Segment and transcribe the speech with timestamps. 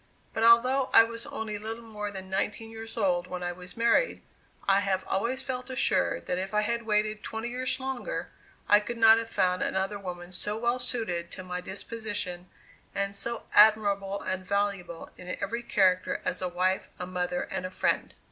[0.33, 4.23] But although I was only little more than nineteen years old when I was married,
[4.67, 8.31] I have always felt assured that if I had waited twenty years longer
[8.67, 12.49] I could not have found another woman so well suited to my disposition
[12.95, 17.69] and so admirable and valuable in every character as a wife, a mother, and a
[17.69, 18.15] friend.